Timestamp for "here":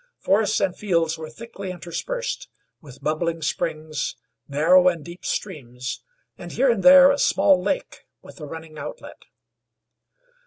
6.51-6.71